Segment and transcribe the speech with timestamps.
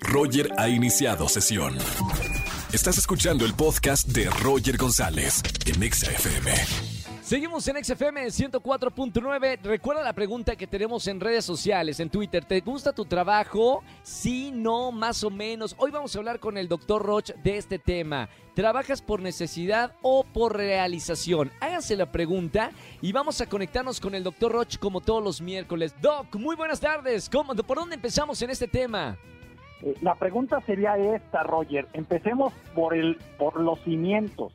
[0.00, 1.76] Roger ha iniciado sesión.
[2.72, 6.52] Estás escuchando el podcast de Roger González en Exa FM.
[7.22, 9.60] Seguimos en XFM 104.9.
[9.62, 12.44] Recuerda la pregunta que tenemos en redes sociales, en Twitter.
[12.44, 13.82] ¿Te gusta tu trabajo?
[14.02, 15.74] Sí, no, más o menos.
[15.78, 18.30] Hoy vamos a hablar con el doctor Roch de este tema.
[18.54, 21.52] ¿Trabajas por necesidad o por realización?
[21.60, 22.70] Háganse la pregunta
[23.02, 25.94] y vamos a conectarnos con el doctor Roch como todos los miércoles.
[26.00, 27.28] Doc, muy buenas tardes.
[27.28, 29.18] ¿Cómo, ¿Por dónde empezamos en este tema?
[29.82, 31.86] Eh, La pregunta sería esta, Roger.
[31.92, 34.52] Empecemos por el por los cimientos.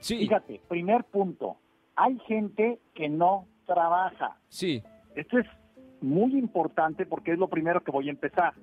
[0.00, 1.56] Sí, Fíjate, primer punto.
[1.96, 4.36] Hay gente que no trabaja.
[4.48, 4.82] sí,
[5.14, 5.46] Esto es
[6.00, 8.54] muy importante porque es lo primero que voy a empezar.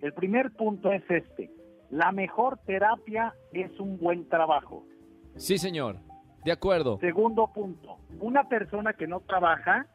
[0.00, 1.50] El primer punto es este.
[1.90, 4.84] La mejor terapia es un buen trabajo.
[5.36, 5.96] sí, señor.
[6.44, 6.98] De acuerdo.
[7.00, 7.96] Segundo punto.
[8.20, 9.86] Una persona que no trabaja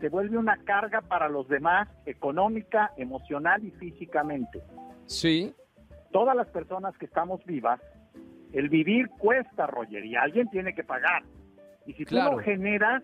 [0.00, 4.62] se vuelve una carga para los demás económica, emocional y físicamente.
[5.08, 5.54] Sí,
[6.12, 7.80] todas las personas que estamos vivas,
[8.52, 11.22] el vivir cuesta, Roger, y alguien tiene que pagar.
[11.86, 12.30] Y si Claro.
[12.32, 13.02] tú lo generas,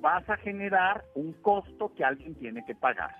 [0.00, 3.14] vas a generar un costo que alguien tiene que pagar.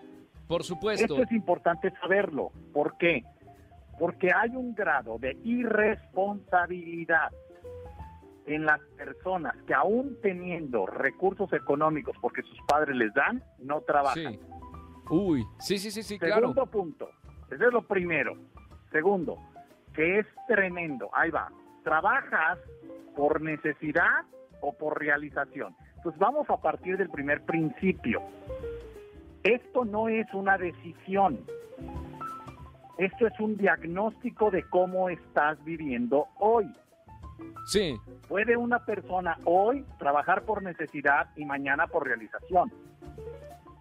[0.48, 1.04] por supuesto.
[1.04, 2.50] Esto es importante saberlo.
[2.72, 3.22] ¿Por qué?
[4.00, 7.30] Porque hay un grado de irresponsabilidad
[8.46, 14.32] en las personas que aún teniendo recursos económicos porque sus padres les dan, no trabajan.
[14.32, 14.40] Sí.
[15.10, 16.34] Uy, sí, sí, sí, sí, claro.
[16.40, 17.10] Segundo punto,
[17.50, 18.36] ese es lo primero.
[18.92, 19.38] Segundo,
[19.94, 21.50] que es tremendo, ahí va,
[21.84, 22.58] ¿trabajas
[23.16, 24.24] por necesidad
[24.60, 25.74] o por realización?
[26.02, 28.22] Pues vamos a partir del primer principio.
[29.42, 31.40] Esto no es una decisión,
[32.98, 36.70] esto es un diagnóstico de cómo estás viviendo hoy.
[37.66, 37.98] Sí,
[38.30, 42.70] Puede una persona hoy trabajar por necesidad y mañana por realización.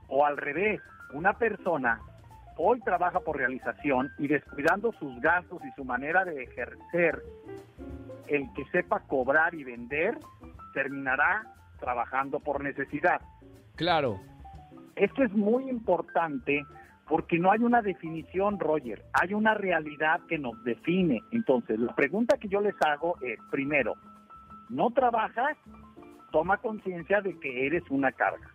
[0.07, 0.81] O al revés,
[1.13, 1.99] una persona
[2.61, 7.23] hoy trabaja por realización y descuidando sus gastos y su manera de ejercer,
[8.27, 10.17] el que sepa cobrar y vender,
[10.73, 11.43] terminará
[11.79, 13.21] trabajando por necesidad.
[13.75, 14.19] claro.
[14.95, 16.61] Esto es muy importante
[17.07, 21.21] porque no hay una definición, Roger, hay una realidad que nos define.
[21.31, 23.93] Entonces, la pregunta que yo les hago es, primero,
[24.67, 25.55] ¿no trabajas?
[26.33, 28.51] Toma conciencia de que eres una carga.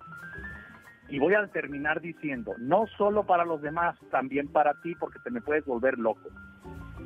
[1.14, 5.30] Y voy a terminar diciendo, no solo para los demás, también para ti, porque te
[5.30, 6.28] me puedes volver loco.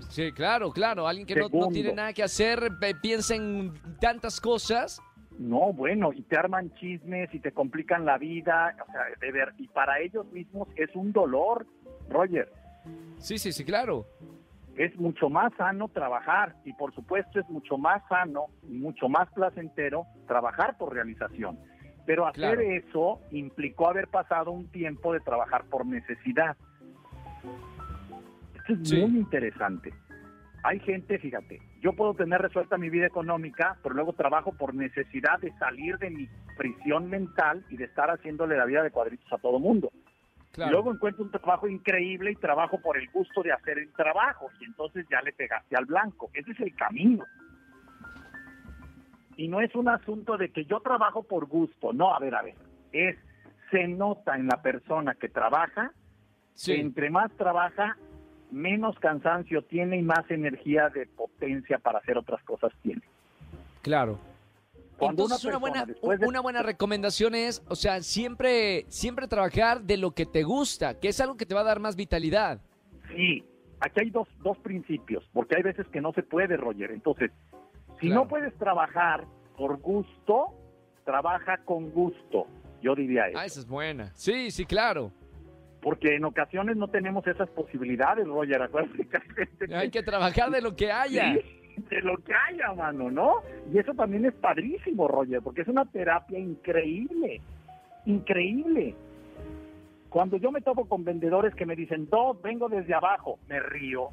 [0.09, 1.07] Sí, claro, claro.
[1.07, 2.71] Alguien que no, tiene nada que hacer,
[3.03, 5.03] piensa en tantas cosas.
[5.39, 9.53] No, bueno, y te arman chismes y te complican la vida, o sea, de ver,
[9.59, 11.67] y para ellos mismos es un dolor,
[12.09, 12.51] Roger.
[13.19, 14.07] Sí, sí, sí, claro.
[14.79, 19.31] es mucho más sano trabajar y por supuesto es mucho más sano y mucho más
[19.35, 21.59] placentero trabajar por realización.
[22.09, 22.61] Pero hacer Claro.
[22.63, 26.57] eso implicó haber pasado un tiempo de trabajar por necesidad.
[28.55, 28.97] Esto es Sí.
[29.05, 29.93] muy interesante.
[30.65, 35.39] Hay gente, fíjate, yo puedo tener resuelta mi vida económica, pero luego trabajo por necesidad
[35.41, 36.27] de salir de mi
[36.57, 39.91] prisión mental y de estar haciéndole la vida de cuadritos a todo mundo.
[40.53, 40.73] Claro.
[40.73, 44.65] Luego encuentro un trabajo increíble y trabajo por el gusto de hacer el trabajo y
[44.65, 46.31] entonces ya le pegaste al blanco.
[46.33, 47.23] Ese es el camino.
[49.39, 51.93] Y no es un asunto de que yo trabajo por gusto.
[51.95, 52.55] No, a ver, a ver.
[52.93, 53.17] Es,
[53.71, 55.93] se nota en la persona que trabaja,
[56.55, 57.97] sí, que entre más trabaja,
[58.51, 63.03] menos cansancio tiene y más energía de potencia para hacer otras cosas tiene.
[63.83, 64.19] claro.
[64.99, 69.83] Cuando Entonces una una, buena, de- una buena recomendación es, o sea, siempre, siempre trabajar
[69.83, 72.61] de lo que te gusta, que es algo que te va a dar más vitalidad.
[73.15, 73.45] Sí,
[73.79, 76.91] aquí hay dos, dos principios, porque hay veces que no se puede, Roger.
[76.91, 77.31] Entonces,
[78.01, 78.23] si Claro.
[78.23, 79.25] no puedes trabajar
[79.57, 80.49] por gusto,
[81.05, 82.47] trabaja con gusto,
[82.83, 83.39] yo diría eso.
[83.39, 84.11] Ah, esa es buena.
[84.15, 85.11] Sí, sí, claro.
[85.81, 88.63] Porque en ocasiones no tenemos esas posibilidades, Roger.
[88.63, 89.07] Acuérdate
[89.67, 91.35] que hay que- trabajar de lo que haya.
[91.35, 91.41] Sí,
[91.89, 93.35] de lo que haya, mano, ¿no?
[93.73, 97.41] Y eso también es padrísimo, Roger, porque es una terapia increíble,
[98.07, 98.95] increíble.
[100.11, 104.09] Cuando yo me topo con vendedores que me dicen, dos, vengo desde abajo, me río.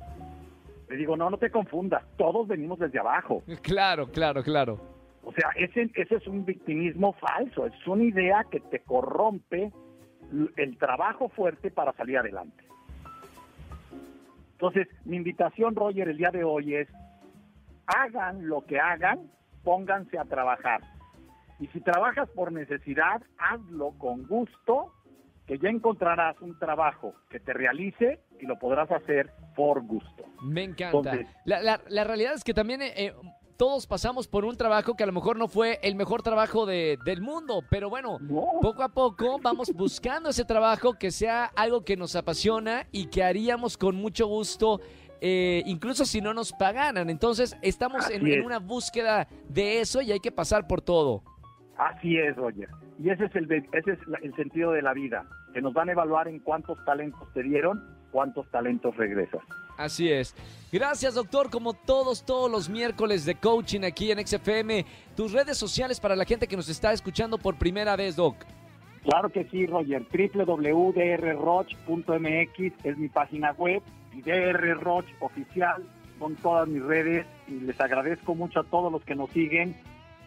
[0.89, 3.43] Le digo, no, no te confundas, todos venimos desde abajo.
[3.61, 4.79] Claro, claro, claro.
[5.23, 9.71] O sea, ese, ese es un victimismo falso, es una idea que te corrompe
[10.55, 12.63] el trabajo fuerte para salir adelante.
[14.53, 16.87] Entonces, mi invitación, Roger, el día de hoy es,
[17.87, 19.29] hagan lo que hagan,
[19.63, 20.81] pónganse a trabajar.
[21.59, 24.93] Y si trabajas por necesidad, hazlo con gusto,
[25.45, 30.23] que ya encontrarás un trabajo que te realice y lo podrás hacer por gusto.
[30.41, 30.97] Me encanta.
[31.13, 33.13] Entonces- la, la- la realidad es que también, eh, eh,
[33.57, 36.97] todos pasamos por un trabajo que a lo mejor no fue el mejor trabajo de-
[37.05, 38.45] del mundo, pero bueno, No.
[38.61, 43.23] poco a poco vamos buscando ese trabajo que sea algo que nos apasiona y que
[43.23, 44.81] haríamos con mucho gusto,
[45.21, 47.09] eh, incluso si no nos pagaran.
[47.09, 51.23] Entonces, estamos en, una búsqueda de eso y hay que pasar por todo.
[51.77, 52.67] Así es, Roger.
[52.99, 55.87] Y ese es el de- ese es el sentido de la vida, que nos van
[55.89, 59.41] a evaluar en cuántos talentos te dieron, cuántos talentos regresas.
[59.77, 60.33] Así es.
[60.71, 64.85] Gracias, doctor, como todos, todos los miércoles de coaching aquí en XFM.
[65.17, 68.37] Tus redes sociales para la gente que nos está escuchando por primera vez, Doc.
[69.03, 70.05] Claro que sí, Roger.
[70.09, 70.95] www.drroch.mx
[72.85, 73.81] es mi página web
[74.13, 75.83] y DR Roch oficial
[76.17, 79.75] son todas mis redes y les agradezco mucho a todos los que nos siguen.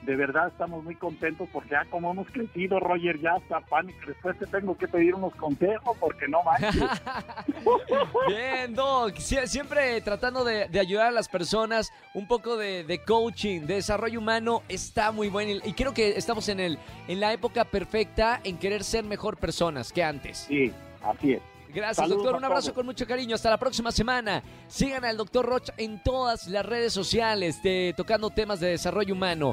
[0.03, 3.99] De verdad estamos muy contentos porque ya como hemos crecido, Roger, ya hasta pánico.
[4.07, 6.83] Después te tengo que pedir unos consejos porque no manches.
[8.29, 9.17] Bien, Doc.
[9.19, 13.75] Sie- Siempre tratando de, de ayudar a las personas, un poco de, de coaching, de
[13.75, 15.51] desarrollo humano, está muy bueno.
[15.65, 16.79] Y- Y creo que estamos en, el,
[17.09, 20.39] en la época perfecta en querer ser mejor personas que antes.
[20.49, 20.73] Sí,
[21.03, 21.43] así es.
[21.75, 22.37] Gracias, Saludos doctor.
[22.37, 23.35] Un abrazo con mucho cariño.
[23.35, 24.43] Hasta la próxima semana.
[24.69, 29.53] Sigan al doctor Roch en todas las redes sociales, de, tocando temas de desarrollo humano.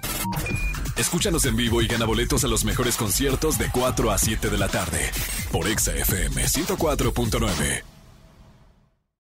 [0.98, 4.58] Escúchanos en vivo y gana boletos a los mejores conciertos de 4 a 7 de
[4.58, 5.12] la tarde
[5.52, 7.95] por Exa FM 104.9.